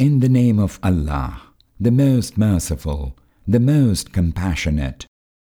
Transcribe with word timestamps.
In 0.00 0.20
the 0.20 0.30
name 0.30 0.58
of 0.58 0.80
Allah, 0.82 1.42
the 1.78 1.90
most 1.90 2.38
merciful, 2.38 3.18
the 3.46 3.60
most 3.60 4.14
compassionate. 4.14 5.04